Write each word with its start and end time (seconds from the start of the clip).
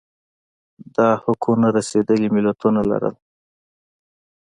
دا 0.95 1.09
حقونه 1.23 1.67
رسېدلي 1.77 2.27
ملتونه 2.35 2.81
لرل 2.89 3.15